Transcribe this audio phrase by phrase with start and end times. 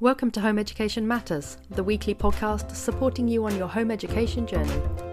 [0.00, 5.09] Welcome to Home Education Matters, the weekly podcast supporting you on your home education journey.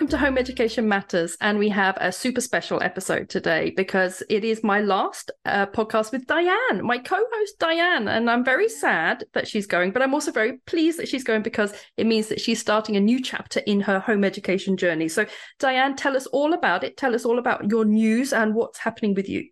[0.00, 1.36] Welcome to Home Education Matters.
[1.42, 6.10] And we have a super special episode today because it is my last uh, podcast
[6.10, 8.08] with Diane, my co host Diane.
[8.08, 11.42] And I'm very sad that she's going, but I'm also very pleased that she's going
[11.42, 15.06] because it means that she's starting a new chapter in her home education journey.
[15.06, 15.26] So,
[15.58, 16.96] Diane, tell us all about it.
[16.96, 19.50] Tell us all about your news and what's happening with you.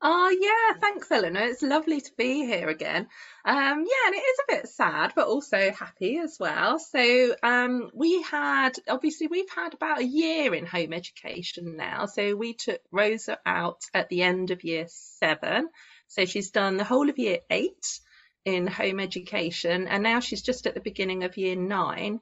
[0.00, 1.40] Oh, yeah, thanks, Eleanor.
[1.40, 3.08] It's lovely to be here again.
[3.44, 6.78] Um, yeah, and it is a bit sad, but also happy as well.
[6.78, 12.06] So, um, we had obviously we've had about a year in home education now.
[12.06, 15.68] So, we took Rosa out at the end of year seven.
[16.06, 18.00] So, she's done the whole of year eight
[18.44, 22.20] in home education, and now she's just at the beginning of year nine.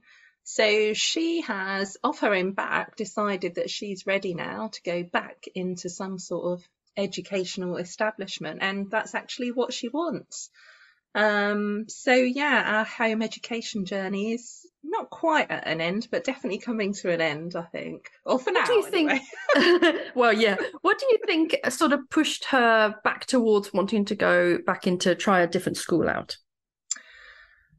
[0.49, 5.45] So she has, off her own back, decided that she's ready now to go back
[5.55, 10.51] into some sort of educational establishment, and that's actually what she wants.
[11.15, 16.59] Um, so yeah, our home education journey is not quite at an end, but definitely
[16.59, 18.11] coming to an end, I think.
[18.25, 18.67] Or for what now.
[18.67, 19.21] do you anyway.
[19.55, 19.97] think?
[20.15, 20.57] well, yeah.
[20.83, 25.15] What do you think sort of pushed her back towards wanting to go back into
[25.15, 26.37] try a different school out?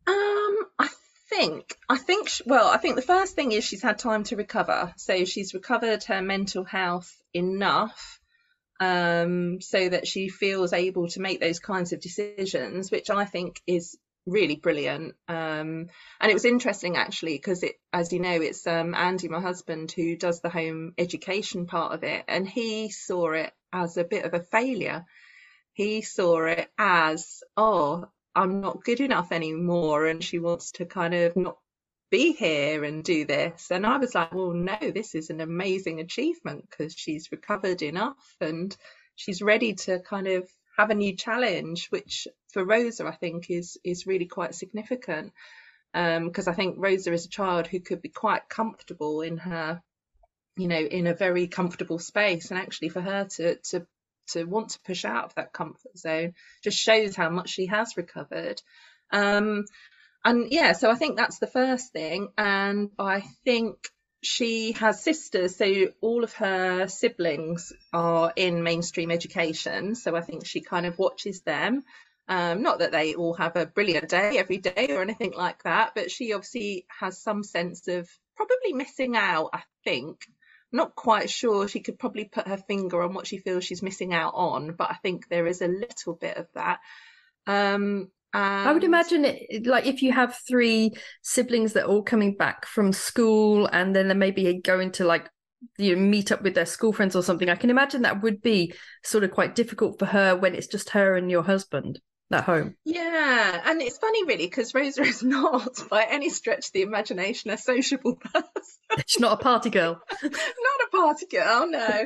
[0.07, 0.89] Um, I
[1.29, 4.35] think, I think, sh- well, I think the first thing is she's had time to
[4.35, 4.93] recover.
[4.97, 8.19] So she's recovered her mental health enough
[8.79, 13.61] um, so that she feels able to make those kinds of decisions, which I think
[13.67, 15.15] is really brilliant.
[15.27, 15.87] Um,
[16.19, 19.91] and it was interesting actually because it, as you know, it's um, Andy, my husband,
[19.91, 24.25] who does the home education part of it, and he saw it as a bit
[24.25, 25.05] of a failure.
[25.73, 28.05] He saw it as, oh,
[28.35, 31.57] I'm not good enough anymore, and she wants to kind of not
[32.09, 33.71] be here and do this.
[33.71, 38.35] And I was like, well, no, this is an amazing achievement because she's recovered enough
[38.39, 38.75] and
[39.15, 43.77] she's ready to kind of have a new challenge, which for Rosa, I think is
[43.83, 45.33] is really quite significant.
[45.93, 49.81] Because I think Rosa is a child who could be quite comfortable in her,
[50.55, 53.87] you know, in a very comfortable space, and actually for her to to
[54.27, 56.33] to want to push out of that comfort zone
[56.63, 58.61] just shows how much she has recovered.
[59.11, 59.65] Um,
[60.27, 62.27] and yeah, so I think that's the first thing.
[62.37, 63.77] And I think
[64.21, 69.95] she has sisters, so all of her siblings are in mainstream education.
[69.95, 71.83] So I think she kind of watches them.
[72.27, 75.93] Um, not that they all have a brilliant day every day or anything like that,
[75.95, 80.25] but she obviously has some sense of probably missing out, I think.
[80.73, 81.69] Not quite sure.
[81.69, 84.91] She could probably put her finger on what she feels she's missing out on, but
[84.91, 86.79] I think there is a little bit of that.
[87.45, 92.35] Um, I would imagine it like if you have three siblings that are all coming
[92.35, 95.29] back from school and then they're maybe going to like
[95.77, 97.49] you know meet up with their school friends or something.
[97.49, 100.91] I can imagine that would be sort of quite difficult for her when it's just
[100.91, 101.99] her and your husband
[102.31, 102.75] at home.
[102.85, 107.51] Yeah, and it's funny really because Rosa is not by any stretch of the imagination
[107.51, 109.03] a sociable person.
[109.05, 109.99] She's not a party girl.
[110.23, 112.05] not a party girl, no.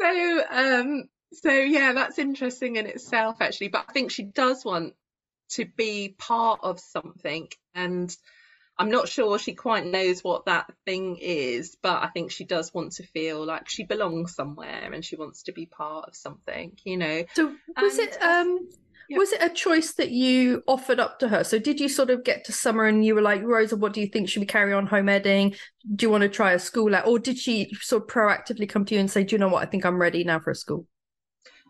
[0.00, 4.94] So um so yeah, that's interesting in itself actually, but I think she does want
[5.54, 8.14] to be part of something and
[8.78, 12.72] I'm not sure she quite knows what that thing is, but I think she does
[12.72, 16.72] want to feel like she belongs somewhere and she wants to be part of something,
[16.84, 17.24] you know.
[17.34, 18.68] So was And it um
[19.08, 19.18] yeah.
[19.18, 21.44] was it a choice that you offered up to her?
[21.44, 24.00] So did you sort of get to summer and you were like, Rosa, what do
[24.00, 24.28] you think?
[24.28, 25.54] Should we carry on home edding?
[25.94, 27.06] Do you want to try a school out?
[27.06, 29.62] Or did she sort of proactively come to you and say, Do you know what?
[29.62, 30.86] I think I'm ready now for a school?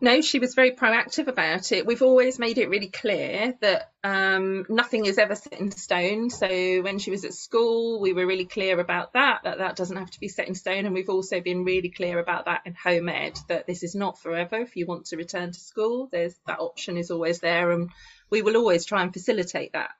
[0.03, 1.85] No, she was very proactive about it.
[1.85, 6.29] We've always made it really clear that um, nothing is ever set in stone.
[6.29, 9.95] So when she was at school, we were really clear about that, that that doesn't
[9.95, 10.85] have to be set in stone.
[10.85, 14.19] And we've also been really clear about that in home ed, that this is not
[14.19, 14.57] forever.
[14.57, 17.71] If you want to return to school, there's that option is always there.
[17.71, 17.89] And
[18.29, 19.95] we will always try and facilitate that.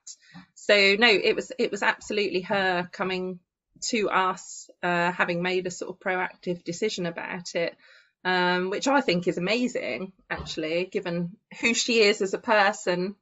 [0.53, 3.39] So no, it was it was absolutely her coming
[3.83, 7.77] to us, uh, having made a sort of proactive decision about it
[8.23, 13.15] um, which I think is amazing, actually, given who she is as a person.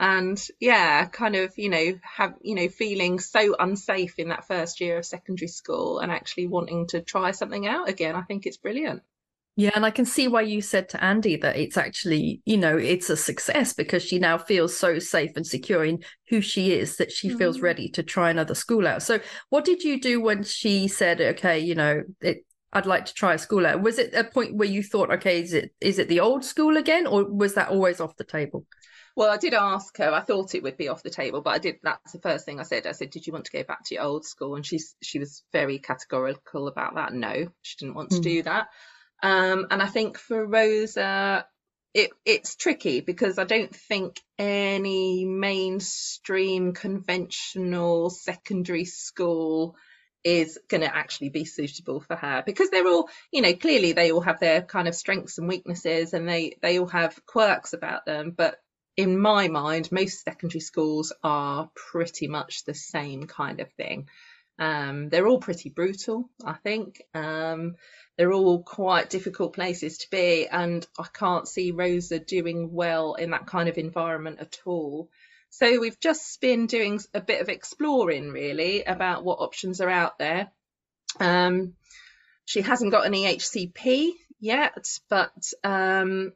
[0.00, 4.80] And yeah, kind of, you know, have, you know, feeling so unsafe in that first
[4.80, 8.16] year of secondary school and actually wanting to try something out again.
[8.16, 9.02] I think it's brilliant.
[9.56, 12.78] Yeah, and I can see why you said to Andy that it's actually, you know,
[12.78, 16.96] it's a success because she now feels so safe and secure in who she is
[16.96, 17.62] that she feels Mm.
[17.62, 19.02] ready to try another school out.
[19.02, 19.20] So,
[19.50, 23.34] what did you do when she said, "Okay, you know, it, I'd like to try
[23.34, 23.82] a school out"?
[23.82, 26.76] Was it a point where you thought, "Okay, is it is it the old school
[26.76, 28.66] again," or was that always off the table?
[29.16, 30.12] well, I did ask her.
[30.12, 31.76] I thought it would be off the table, but I did.
[31.82, 32.86] That's the first thing I said.
[32.86, 35.18] I said, "Did you want to go back to your old school?" And she's she
[35.18, 37.12] was very categorical about that.
[37.12, 38.22] No, she didn't want to mm.
[38.22, 38.68] do that.
[39.22, 41.46] Um, and I think for Rosa,
[41.92, 49.76] it it's tricky because I don't think any mainstream conventional secondary school
[50.24, 54.12] is going to actually be suitable for her because they're all you know clearly they
[54.12, 58.04] all have their kind of strengths and weaknesses and they they all have quirks about
[58.04, 58.58] them but
[58.96, 64.08] in my mind most secondary schools are pretty much the same kind of thing.
[64.58, 67.02] Um, they're all pretty brutal i think.
[67.14, 67.76] Um,
[68.18, 73.30] they're all quite difficult places to be and i can't see rosa doing well in
[73.30, 75.08] that kind of environment at all
[75.50, 80.18] so we've just been doing a bit of exploring really about what options are out
[80.18, 80.50] there.
[81.18, 81.74] Um,
[82.44, 86.32] she hasn't got an EHCP yet, but um,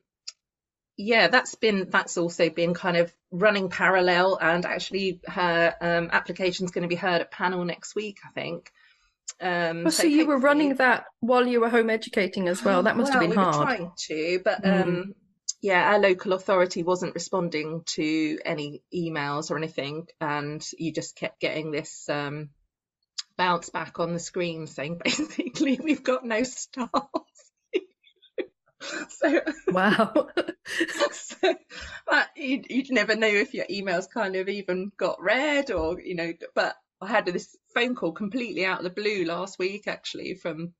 [0.97, 6.65] yeah, that's been that's also been kind of running parallel, and actually her um, application
[6.65, 8.73] is going to be heard at panel next week, I think.
[9.41, 12.83] Um, oh, so, so you were running that while you were home educating as well.
[12.85, 13.57] That must well, have been we hard.
[13.57, 15.15] Were trying to, but mm.
[15.65, 21.41] Yeah, our local authority wasn't responding to any emails or anything, and you just kept
[21.41, 22.51] getting this um,
[23.39, 26.91] bounce back on the screen saying basically we've got no staff.
[29.09, 30.29] so wow,
[31.13, 31.55] so
[32.07, 36.15] but you'd, you'd never know if your emails kind of even got read or you
[36.15, 36.35] know.
[36.55, 40.75] But I had this phone call completely out of the blue last week, actually, from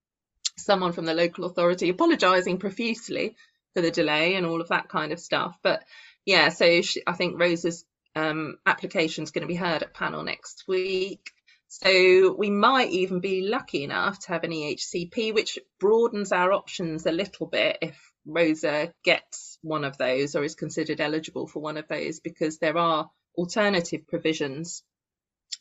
[0.59, 3.35] someone from the local authority apologising profusely
[3.75, 5.57] for the delay and all of that kind of stuff.
[5.63, 5.85] But
[6.25, 7.85] yeah, so she, I think Rosa's
[8.17, 11.33] um, application is going to be heard at panel next week.
[11.69, 17.05] So we might even be lucky enough to have an EHCP, which broadens our options
[17.05, 21.77] a little bit if Rosa gets one of those or is considered eligible for one
[21.77, 24.85] of those, because there are alternative provisions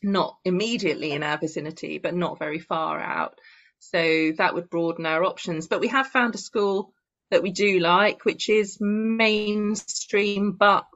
[0.02, 3.38] not immediately in our vicinity, but not very far out.
[3.80, 5.66] So that would broaden our options.
[5.66, 6.92] But we have found a school
[7.30, 10.86] that we do like, which is mainstream but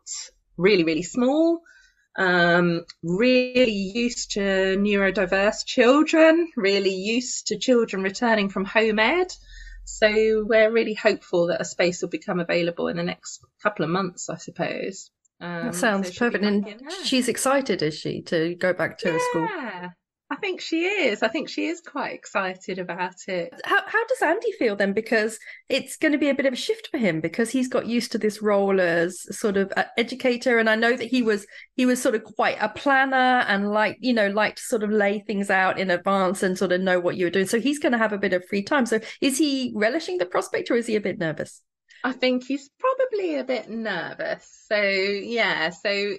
[0.56, 1.60] really, really small.
[2.16, 9.32] Um, really used to neurodiverse children, really used to children returning from home ed.
[9.84, 13.90] So we're really hopeful that a space will become available in the next couple of
[13.90, 15.10] months, I suppose.
[15.40, 16.44] Um, that sounds so perfect.
[16.44, 19.16] And she's excited, is she, to go back to yeah.
[19.16, 19.48] a school?
[20.30, 21.22] I think she is.
[21.22, 23.50] I think she is quite excited about it.
[23.64, 24.92] How how does Andy feel then?
[24.92, 25.38] Because
[25.70, 28.12] it's going to be a bit of a shift for him because he's got used
[28.12, 31.46] to this role as sort of educator, and I know that he was
[31.76, 34.90] he was sort of quite a planner and like you know like to sort of
[34.90, 37.46] lay things out in advance and sort of know what you were doing.
[37.46, 38.84] So he's going to have a bit of free time.
[38.84, 41.62] So is he relishing the prospect, or is he a bit nervous?
[42.04, 44.66] I think he's probably a bit nervous.
[44.68, 46.14] So yeah, so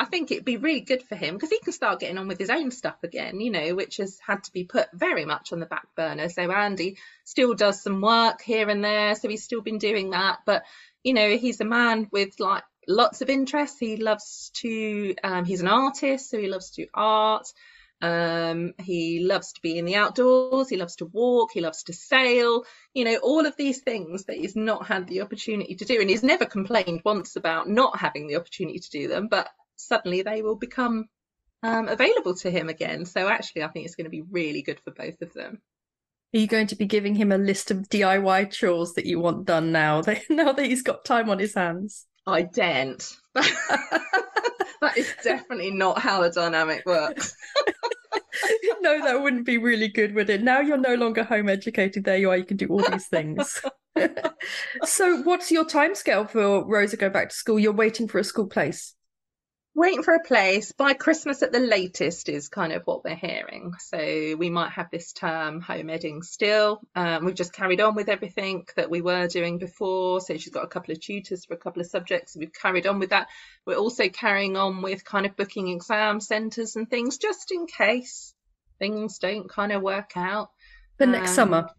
[0.00, 2.38] I think it'd be really good for him because he can start getting on with
[2.38, 5.60] his own stuff again, you know, which has had to be put very much on
[5.60, 6.30] the back burner.
[6.30, 10.38] So Andy still does some work here and there, so he's still been doing that.
[10.46, 10.62] But
[11.04, 13.78] you know, he's a man with like lots of interests.
[13.78, 17.46] He loves to, um, he's an artist, so he loves to do art.
[18.02, 20.70] Um, he loves to be in the outdoors.
[20.70, 21.50] He loves to walk.
[21.52, 22.64] He loves to sail.
[22.94, 26.00] You know, all of these things that he's not had the opportunity to do.
[26.00, 29.28] And he's never complained once about not having the opportunity to do them.
[29.28, 29.48] But
[29.80, 31.06] suddenly they will become
[31.62, 33.04] um, available to him again.
[33.04, 35.60] So actually, I think it's going to be really good for both of them.
[36.32, 39.46] Are you going to be giving him a list of DIY chores that you want
[39.46, 40.00] done now?
[40.02, 42.06] That, now that he's got time on his hands.
[42.26, 43.16] I daren't.
[43.34, 47.34] that is definitely not how the dynamic works.
[48.80, 50.42] no, that wouldn't be really good, would it?
[50.42, 52.04] Now you're no longer home educated.
[52.04, 52.36] There you are.
[52.36, 53.60] You can do all these things.
[54.84, 57.58] so, what's your timescale for Rosa go back to school?
[57.58, 58.94] You're waiting for a school place
[59.80, 63.72] waiting for a place by Christmas at the latest is kind of what we're hearing.
[63.78, 66.82] So we might have this term home edding still.
[66.94, 70.20] Um, we've just carried on with everything that we were doing before.
[70.20, 72.36] So she's got a couple of tutors for a couple of subjects.
[72.36, 73.28] We've carried on with that.
[73.64, 78.34] We're also carrying on with kind of booking exam centres and things just in case
[78.78, 80.50] things don't kind of work out.
[80.98, 81.70] For next um, summer.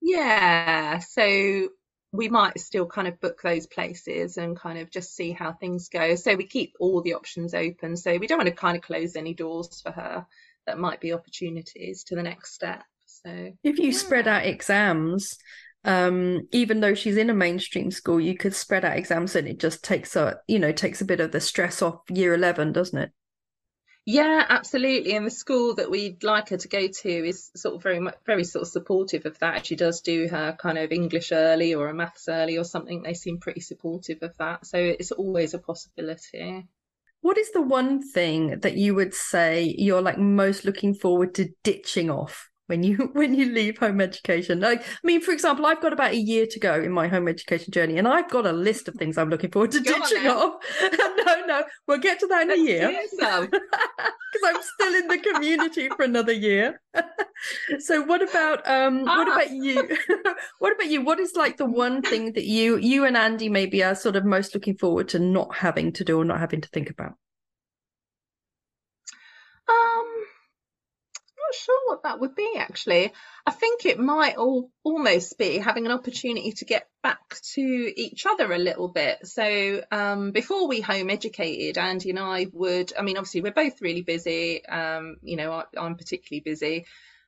[0.00, 1.00] Yeah.
[1.00, 1.70] So
[2.12, 5.88] we might still kind of book those places and kind of just see how things
[5.88, 6.16] go.
[6.16, 7.96] So we keep all the options open.
[7.96, 10.26] So we don't want to kind of close any doors for her
[10.66, 12.82] that might be opportunities to the next step.
[13.06, 13.98] So if you yeah.
[13.98, 15.36] spread out exams,
[15.84, 19.58] um, even though she's in a mainstream school, you could spread out exams and it
[19.58, 22.98] just takes a you know takes a bit of the stress off year eleven, doesn't
[22.98, 23.12] it?
[24.06, 25.14] Yeah, absolutely.
[25.14, 28.16] And the school that we'd like her to go to is sort of very much
[28.26, 29.66] very sort of supportive of that.
[29.66, 33.14] she does do her kind of English early or a maths early or something, they
[33.14, 34.66] seem pretty supportive of that.
[34.66, 36.66] So it's always a possibility.
[37.20, 41.50] What is the one thing that you would say you're like most looking forward to
[41.62, 44.60] ditching off when you when you leave home education.
[44.60, 47.28] Like i mean for example i've got about a year to go in my home
[47.28, 50.28] education journey and i've got a list of things i'm looking forward to go ditching
[50.28, 50.54] off.
[51.26, 52.88] No no we'll get to that in a year.
[53.10, 53.48] because
[54.46, 56.80] i'm still in the community for another year.
[57.78, 59.34] So what about um what ah.
[59.34, 59.96] about you?
[60.58, 61.02] What about you?
[61.02, 64.24] What is like the one thing that you you and andy maybe are sort of
[64.24, 67.14] most looking forward to not having to do or not having to think about?
[69.68, 70.20] Um
[71.50, 73.12] not sure what that would be actually.
[73.46, 78.26] I think it might all almost be having an opportunity to get back to each
[78.26, 79.26] other a little bit.
[79.26, 83.80] So um, before we home educated, Andy and I would, I mean, obviously we're both
[83.80, 84.64] really busy.
[84.66, 86.86] Um, you know, I, I'm particularly busy.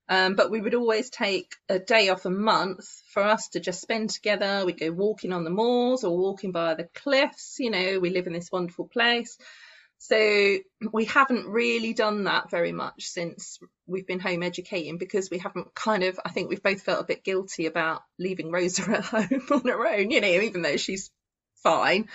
[0.09, 3.81] Um, but we would always take a day off a month for us to just
[3.81, 4.64] spend together.
[4.67, 7.57] We'd go walking on the moors or walking by the cliffs.
[7.59, 9.38] You know, we live in this wonderful place.
[10.04, 10.59] So
[10.92, 15.76] we haven't really done that very much since we've been home educating because we haven't
[15.76, 19.42] kind of, I think we've both felt a bit guilty about leaving Rosa at home
[19.52, 21.12] on her own, you know, even though she's
[21.62, 22.09] fine.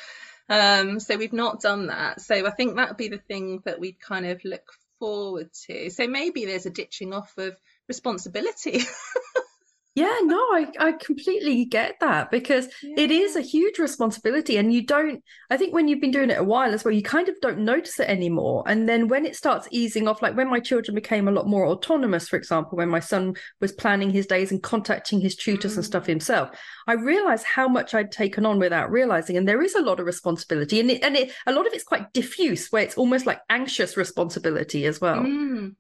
[0.50, 2.20] Um, so we've not done that.
[2.20, 5.90] So I think that would be the thing that we'd kind of look forward to.
[5.90, 8.82] So maybe there's a ditching off of responsibility.
[9.98, 12.94] Yeah, no, I, I completely get that because yeah.
[13.00, 14.58] it is a huge responsibility.
[14.58, 17.02] And you don't, I think when you've been doing it a while as well, you
[17.02, 18.64] kind of don't notice it anymore.
[18.68, 21.66] And then when it starts easing off, like when my children became a lot more
[21.66, 25.78] autonomous, for example, when my son was planning his days and contacting his tutors mm.
[25.78, 26.10] and stuff mm.
[26.10, 26.52] himself,
[26.86, 29.36] I realized how much I'd taken on without realizing.
[29.36, 30.80] And there is a lot of responsibility.
[30.80, 33.98] And, it, and it, a lot of it's quite diffuse, where it's almost like anxious
[33.98, 35.22] responsibility as well.
[35.22, 35.76] Mm.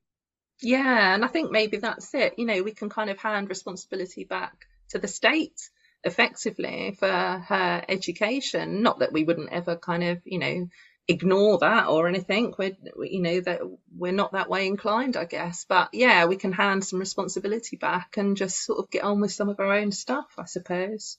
[0.61, 2.33] Yeah, and I think maybe that's it.
[2.37, 5.69] You know, we can kind of hand responsibility back to the state
[6.03, 8.81] effectively for her education.
[8.81, 10.67] Not that we wouldn't ever kind of, you know,
[11.07, 12.53] ignore that or anything.
[12.57, 13.61] We're, you know, that
[13.95, 15.65] we're not that way inclined, I guess.
[15.67, 19.31] But yeah, we can hand some responsibility back and just sort of get on with
[19.31, 21.17] some of our own stuff, I suppose.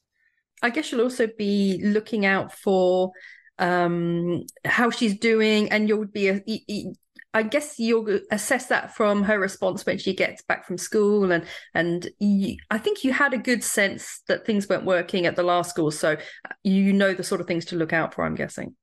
[0.60, 3.12] I guess you'll also be looking out for
[3.60, 6.40] um how she's doing and you'll be a,
[7.34, 11.44] I guess you'll assess that from her response when she gets back from school, and
[11.74, 15.42] and you, I think you had a good sense that things weren't working at the
[15.42, 18.24] last school, so uh, you know the sort of things to look out for.
[18.24, 18.74] I'm guessing.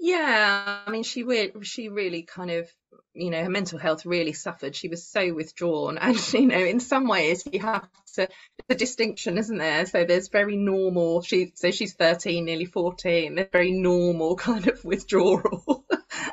[0.00, 1.24] Yeah, I mean, she
[1.62, 2.68] she really kind of,
[3.14, 4.76] you know, her mental health really suffered.
[4.76, 8.28] She was so withdrawn, and you know, in some ways, you have to
[8.68, 9.86] the distinction, isn't there?
[9.86, 11.22] So there's very normal.
[11.22, 13.34] She so she's 13, nearly 14.
[13.34, 15.77] There's very normal kind of withdrawal,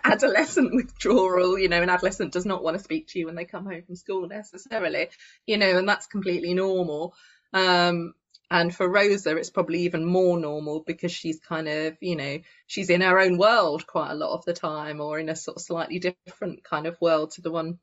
[0.05, 1.57] adolescent withdrawal.
[1.57, 3.83] You know, an adolescent does not want to speak to you when they come home
[3.83, 5.09] from school necessarily.
[5.45, 7.13] You know, and that's completely normal.
[7.53, 8.13] Um,
[8.51, 12.91] and for Rosa, it's probably even more normal because she's kind of, you know, she's
[12.91, 15.63] in her own world quite a lot of the time or in a sort of
[15.63, 17.79] slightly different kind of world to the one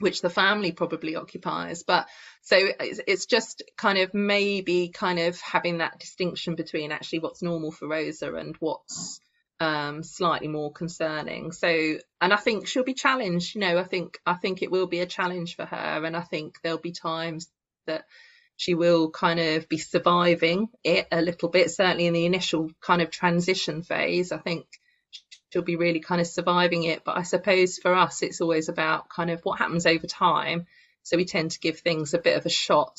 [0.00, 1.84] which the family probably occupies.
[1.84, 2.08] But
[2.42, 7.42] so it's, it's just kind of maybe kind of having that distinction between actually what's
[7.42, 9.20] normal for Rosa and what's
[9.62, 11.52] um, slightly more concerning.
[11.52, 11.68] So,
[12.20, 13.54] and I think she'll be challenged.
[13.54, 16.22] You know, I think I think it will be a challenge for her, and I
[16.22, 17.48] think there'll be times
[17.86, 18.04] that
[18.56, 23.02] she will kind of be surviving it a little bit, certainly in the initial kind
[23.02, 24.32] of transition phase.
[24.32, 24.66] I think
[25.50, 27.04] she'll be really kind of surviving it.
[27.04, 30.66] But I suppose for us, it's always about kind of what happens over time.
[31.04, 32.98] So we tend to give things a bit of a shot.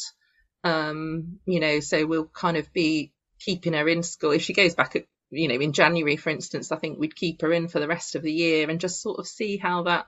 [0.63, 4.31] Um, you know, so we'll kind of be keeping her in school.
[4.31, 7.41] If she goes back at, you know, in January, for instance, I think we'd keep
[7.41, 10.07] her in for the rest of the year and just sort of see how that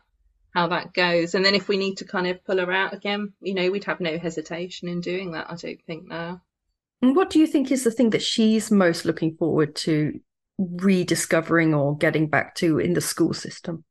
[0.53, 1.35] how that goes.
[1.35, 3.83] And then if we need to kind of pull her out again, you know, we'd
[3.83, 6.41] have no hesitation in doing that, I don't think now.
[7.01, 10.19] And what do you think is the thing that she's most looking forward to
[10.57, 13.83] rediscovering or getting back to in the school system?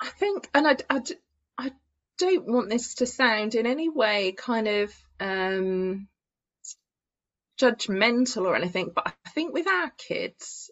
[0.00, 1.00] I think, and I, I,
[1.58, 1.72] I
[2.18, 6.08] don't want this to sound in any way kind of um,
[7.62, 10.70] judgmental or anything, but I think with our kids,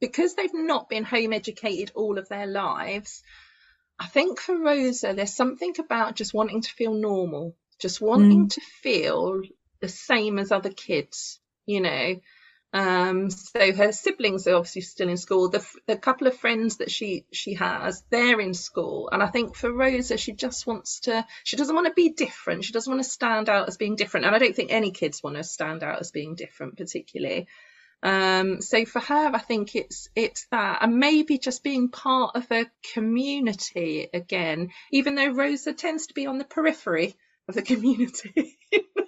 [0.00, 3.22] because they've not been home educated all of their lives,
[3.98, 8.50] I think for Rosa, there's something about just wanting to feel normal, just wanting mm.
[8.50, 9.40] to feel
[9.80, 12.16] the same as other kids, you know.
[12.72, 15.48] Um, so her siblings are obviously still in school.
[15.48, 19.54] The, the couple of friends that she she has, they're in school, and I think
[19.56, 21.24] for Rosa, she just wants to.
[21.44, 22.64] She doesn't want to be different.
[22.64, 25.22] She doesn't want to stand out as being different, and I don't think any kids
[25.22, 27.46] want to stand out as being different, particularly.
[28.02, 32.50] Um, so for her, I think it's it's that, and maybe just being part of
[32.50, 37.14] a community again, even though Rosa tends to be on the periphery
[37.48, 38.58] of the community.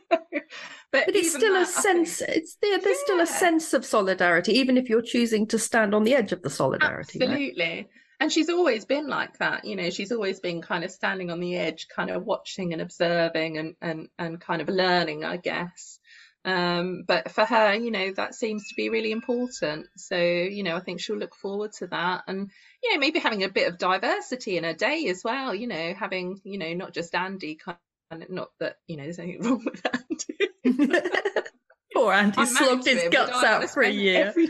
[0.90, 2.18] But, but it's still that, a sense.
[2.18, 2.78] Think, it's there.
[2.78, 3.04] There's yeah.
[3.04, 6.42] still a sense of solidarity, even if you're choosing to stand on the edge of
[6.42, 7.20] the solidarity.
[7.20, 7.64] Absolutely.
[7.64, 7.88] Right?
[8.20, 9.90] And she's always been like that, you know.
[9.90, 13.74] She's always been kind of standing on the edge, kind of watching and observing and
[13.80, 16.00] and and kind of learning, I guess.
[16.44, 19.86] Um, but for her, you know, that seems to be really important.
[19.96, 22.22] So, you know, I think she'll look forward to that.
[22.26, 22.50] And,
[22.82, 25.94] you know, maybe having a bit of diversity in her day as well, you know,
[25.94, 27.76] having, you know, not just Andy kind
[28.10, 30.47] of, not that, you know, there's anything wrong with Andy.
[31.94, 34.34] Poor Andy slogged his him, guts out for a year.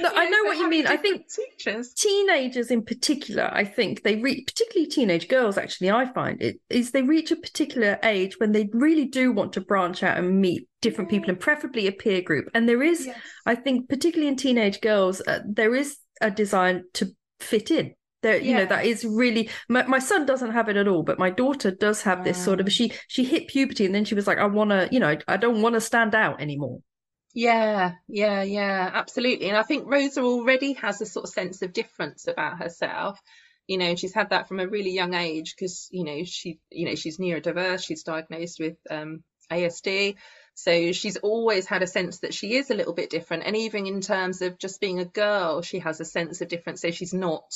[0.00, 0.86] no, I know what you mean.
[0.86, 1.92] I think teachers.
[1.94, 6.90] teenagers in particular, I think they reach, particularly teenage girls, actually, I find it is
[6.90, 10.68] they reach a particular age when they really do want to branch out and meet
[10.80, 12.48] different people and preferably a peer group.
[12.54, 13.18] And there is, yes.
[13.46, 17.94] I think, particularly in teenage girls, uh, there is a design to fit in.
[18.22, 21.30] You know, that is really my, my, son doesn't have it at all, but my
[21.30, 24.38] daughter does have this sort of she she hit puberty and then she was like,
[24.38, 26.80] I wanna, you know, I don't want to stand out anymore.
[27.34, 29.48] Yeah, yeah, yeah, absolutely.
[29.48, 33.18] And I think Rosa already has a sort of sense of difference about herself.
[33.66, 36.86] You know, she's had that from a really young age because, you know, she, you
[36.86, 37.84] know, she's neurodiverse.
[37.84, 40.16] She's diagnosed with um, ASD.
[40.54, 43.44] So she's always had a sense that she is a little bit different.
[43.46, 46.82] And even in terms of just being a girl, she has a sense of difference.
[46.82, 47.50] So she's not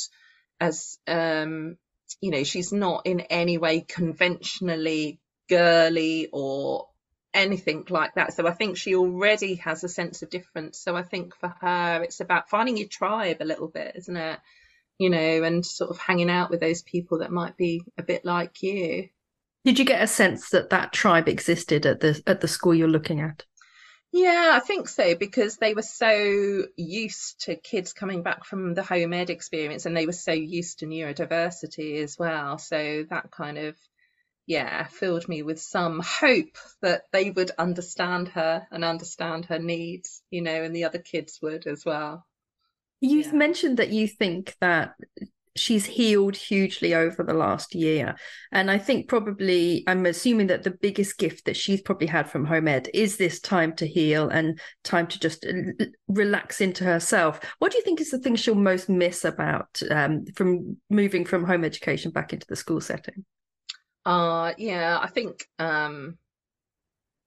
[0.61, 1.77] as, um,
[2.21, 6.89] you know, she's not in any way conventionally girly or
[7.35, 8.33] anything like that.
[8.33, 10.79] So I think she already has a sense of difference.
[10.79, 14.41] So I think for her, it's about finding your tribe a little bit, isn't it?
[14.99, 18.25] You know, and sort of hanging out with those people that might be a bit
[18.25, 19.11] like you.
[19.65, 22.89] Did you get a sense that that tribe existed at the at the school you're
[22.89, 23.45] looking at?
[24.19, 28.83] Yeah, I think so because they were so used to kids coming back from the
[28.83, 32.57] home ed experience and they were so used to neurodiversity as well.
[32.57, 33.77] So that kind of
[34.47, 40.23] yeah, filled me with some hope that they would understand her and understand her needs,
[40.31, 42.25] you know, and the other kids would as well.
[43.03, 43.33] You've yeah.
[43.33, 44.95] mentioned that you think that
[45.59, 48.17] she's healed hugely over the last year.
[48.53, 52.45] And I think probably, I'm assuming that the biggest gift that she's probably had from
[52.45, 55.47] home ed is this time to heal and time to just
[56.09, 57.41] relax into herself.
[57.59, 61.45] What do you think is the thing she'll most miss about um, from moving from
[61.45, 63.25] home education back into the school setting?
[64.05, 66.17] Uh, yeah, I think um,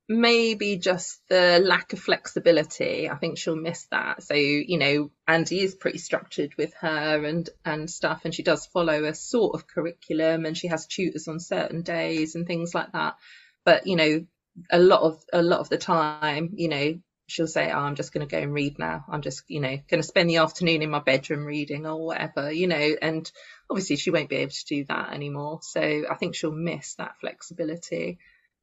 [0.10, 3.08] maybe just the lack of flexibility.
[3.08, 4.24] I think she'll miss that.
[4.24, 8.66] So, you know, Andy is pretty structured with her and and stuff, and she does
[8.66, 12.92] follow a sort of curriculum, and she has tutors on certain days and things like
[12.94, 13.18] that.
[13.64, 14.26] But you know,
[14.72, 18.12] a lot of a lot of the time, you know, she'll say, oh, I'm just
[18.12, 19.06] going to go and read now.
[19.08, 22.52] I'm just, you know, going to spend the afternoon in my bedroom reading or whatever,
[22.52, 23.32] you know, and
[23.70, 25.60] obviously she won't be able to do that anymore.
[25.62, 28.18] So I think she'll miss that flexibility.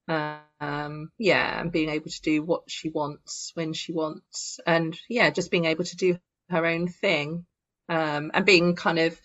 [0.09, 5.31] Um, yeah, and being able to do what she wants when she wants, and yeah,
[5.31, 7.45] just being able to do her own thing,
[7.89, 9.21] um, and being kind of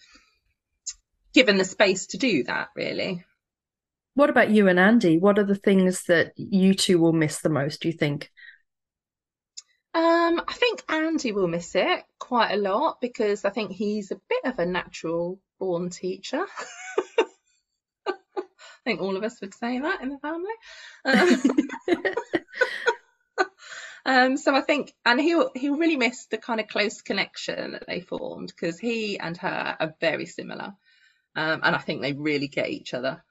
[1.34, 3.24] given the space to do that, really.
[4.14, 5.18] What about you and Andy?
[5.18, 8.30] What are the things that you two will miss the most, do you think?
[9.94, 14.22] Um, I think Andy will miss it quite a lot because I think he's a
[14.30, 16.46] bit of a natural born teacher.
[18.82, 20.52] I think all of us would say that in the family.
[23.36, 23.46] Um,
[24.06, 27.86] um, so I think, and he'll he'll really miss the kind of close connection that
[27.88, 30.74] they formed because he and her are very similar,
[31.36, 33.24] um, and I think they really get each other.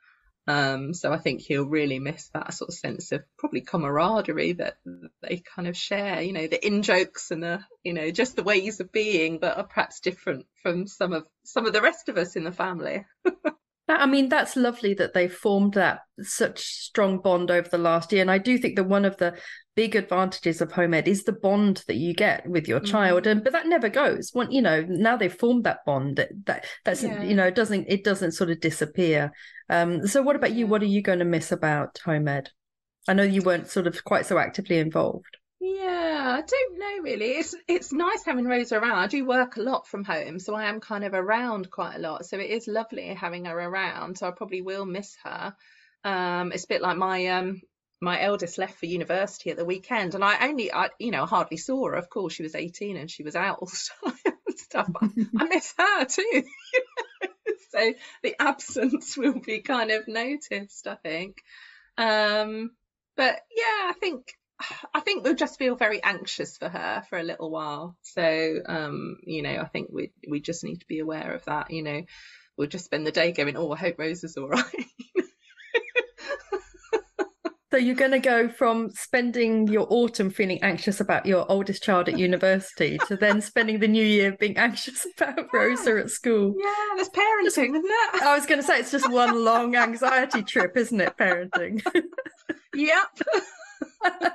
[0.46, 4.78] Um, so I think he'll really miss that sort of sense of probably camaraderie that
[5.22, 8.42] they kind of share, you know, the in jokes and the, you know, just the
[8.42, 12.16] ways of being that are perhaps different from some of some of the rest of
[12.16, 13.04] us in the family.
[13.98, 18.20] I mean, that's lovely that they formed that such strong bond over the last year.
[18.20, 19.38] And I do think that one of the
[19.74, 22.90] big advantages of home ed is the bond that you get with your mm-hmm.
[22.90, 23.26] child.
[23.26, 24.30] And but that never goes.
[24.32, 27.22] When you know, now they've formed that bond, that, that that's yeah.
[27.22, 29.32] you know, it doesn't it doesn't sort of disappear.
[29.68, 30.66] Um, so what about you?
[30.66, 32.50] What are you going to miss about home ed?
[33.08, 35.38] I know you weren't sort of quite so actively involved.
[35.62, 37.32] Yeah, I don't know really.
[37.32, 38.98] It's it's nice having Rosa around.
[38.98, 41.98] I do work a lot from home, so I am kind of around quite a
[41.98, 42.24] lot.
[42.24, 44.16] So it is lovely having her around.
[44.16, 45.54] So I probably will miss her.
[46.02, 47.60] Um, it's a bit like my um
[48.00, 51.58] my eldest left for university at the weekend, and I only I you know hardly
[51.58, 51.94] saw her.
[51.94, 53.68] Of course, she was eighteen and she was out all
[54.04, 54.88] the time and stuff.
[55.38, 56.42] I miss her too.
[57.70, 57.92] so
[58.22, 61.36] the absence will be kind of noticed, I think.
[61.98, 62.70] Um,
[63.16, 64.32] but yeah, I think
[64.94, 67.96] I think we'll just feel very anxious for her for a little while.
[68.02, 71.70] So, um, you know, I think we we just need to be aware of that.
[71.70, 72.02] You know,
[72.56, 74.86] we'll just spend the day going, "Oh, I hope Rose is all right."
[77.70, 82.08] So you're going to go from spending your autumn feeling anxious about your oldest child
[82.08, 86.56] at university to then spending the new year being anxious about Rosa at school.
[86.58, 88.22] Yeah, that's parenting, isn't it?
[88.22, 91.16] I was going to say it's just one long anxiety trip, isn't it?
[91.16, 91.80] Parenting.
[92.74, 93.06] yep.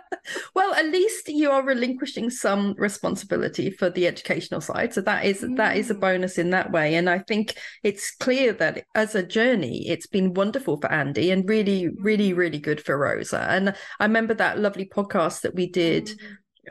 [0.53, 4.93] well, at least you are relinquishing some responsibility for the educational side.
[4.93, 5.57] So that is mm.
[5.57, 5.99] that is a mm.
[5.99, 6.95] bonus in that way.
[6.95, 11.47] And I think it's clear that as a journey, it's been wonderful for Andy and
[11.47, 13.45] really, really, really good for Rosa.
[13.49, 16.19] And I remember that lovely podcast that we did mm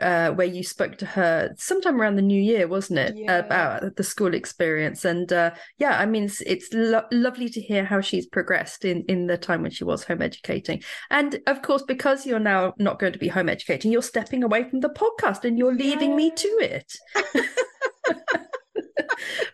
[0.01, 3.15] uh, where you spoke to her sometime around the new year, wasn't it?
[3.15, 3.37] Yeah.
[3.37, 5.05] About the school experience.
[5.05, 9.03] And uh, yeah, I mean, it's, it's lo- lovely to hear how she's progressed in,
[9.07, 10.83] in the time when she was home educating.
[11.09, 14.69] And of course, because you're now not going to be home educating, you're stepping away
[14.69, 16.15] from the podcast and you're leaving yeah.
[16.15, 16.93] me to it.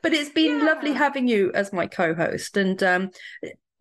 [0.01, 0.65] but it's been yeah.
[0.65, 3.09] lovely having you as my co-host and um,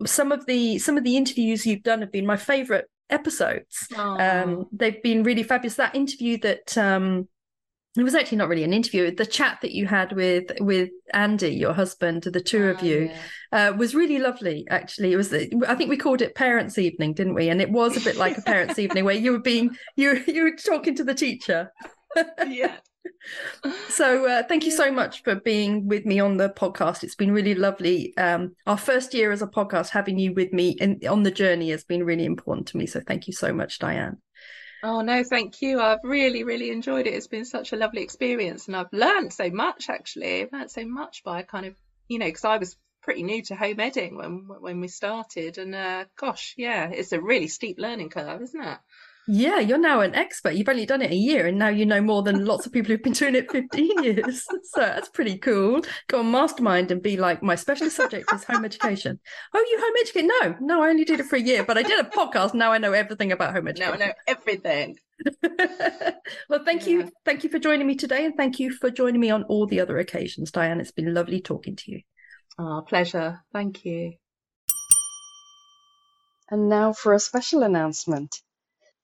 [0.07, 3.87] some of the some of the interviews you've done have been my favorite episodes.
[3.97, 5.77] Um, they've been really fabulous.
[5.77, 7.29] That interview that um,
[7.97, 9.15] it was actually not really an interview.
[9.15, 13.11] The chat that you had with with Andy, your husband, the two of you,
[13.53, 13.71] yeah.
[13.71, 14.65] uh, was really lovely.
[14.71, 15.35] Actually, it was.
[15.35, 17.49] I think we called it parents' evening, didn't we?
[17.49, 20.45] And it was a bit like a parents' evening where you were being you you
[20.45, 21.73] were talking to the teacher.
[22.47, 22.77] yeah,
[23.89, 27.03] so uh, thank you so much for being with me on the podcast.
[27.03, 28.17] It's been really lovely.
[28.17, 31.71] Um, our first year as a podcast having you with me in, on the journey
[31.71, 32.87] has been really important to me.
[32.87, 34.19] So thank you so much diane.
[34.83, 35.81] Oh no thank you.
[35.81, 37.15] I've really really enjoyed it.
[37.15, 40.43] It's been such a lovely experience and i've learned so much actually.
[40.43, 41.77] I've learned so much by kind of
[42.11, 45.75] you know because i was pretty new to home editing when when we started and
[45.75, 48.79] uh, gosh yeah it's a really steep learning curve isn't it
[49.33, 50.55] yeah, you're now an expert.
[50.55, 52.91] You've only done it a year and now you know more than lots of people
[52.91, 54.47] who've been doing it 15 years.
[54.73, 55.83] So that's pretty cool.
[56.09, 59.19] Go on mastermind and be like, my specialist subject is home education.
[59.53, 60.23] Oh, you home educate?
[60.23, 62.55] No, no, I only did it for a year, but I did a podcast.
[62.55, 63.99] Now I know everything about home education.
[63.99, 64.97] Now I know everything.
[66.49, 66.93] well, thank yeah.
[66.93, 67.13] you.
[67.25, 68.25] Thank you for joining me today.
[68.25, 70.81] And thank you for joining me on all the other occasions, Diane.
[70.81, 72.01] It's been lovely talking to you.
[72.59, 73.41] Oh, pleasure.
[73.53, 74.13] Thank you.
[76.51, 78.37] And now for a special announcement.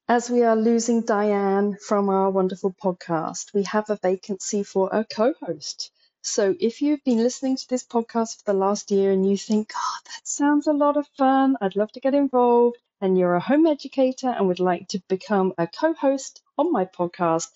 [0.09, 5.05] As we are losing Diane from our wonderful podcast, we have a vacancy for a
[5.05, 5.91] co host.
[6.23, 9.73] So if you've been listening to this podcast for the last year and you think,
[9.73, 13.41] God, that sounds a lot of fun, I'd love to get involved, and you're a
[13.41, 17.49] home educator and would like to become a co host on my podcast,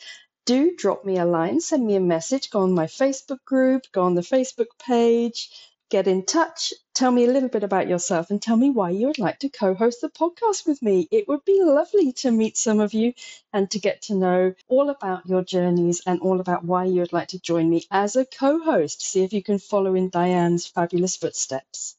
[0.44, 4.02] do drop me a line, send me a message, go on my Facebook group, go
[4.02, 5.52] on the Facebook page,
[5.90, 9.08] get in touch, tell me a little bit about yourself, and tell me why you
[9.08, 11.08] would like to co host the podcast with me.
[11.10, 13.12] It would be lovely to meet some of you
[13.52, 17.12] and to get to know all about your journeys and all about why you would
[17.12, 19.02] like to join me as a co host.
[19.02, 21.96] See if you can follow in Diane's fabulous footsteps.